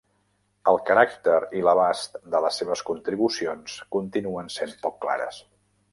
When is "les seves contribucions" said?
2.45-3.79